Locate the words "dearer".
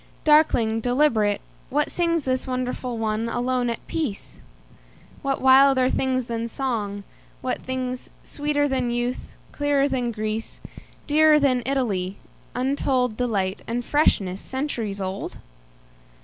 11.05-11.39